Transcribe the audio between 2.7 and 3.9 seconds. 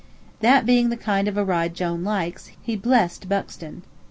blessed Buxton.